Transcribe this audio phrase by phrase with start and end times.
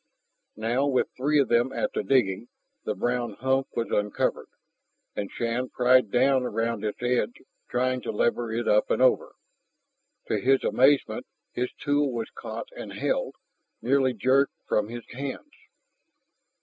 [0.57, 2.47] Now, with three of them at the digging,
[2.85, 4.49] the brown hump was uncovered,
[5.15, 9.35] and Shann pried down around its edge, trying to lever it up and over.
[10.25, 13.35] To his amazement, his tool was caught and held,
[13.79, 15.53] nearly jerked from his hands.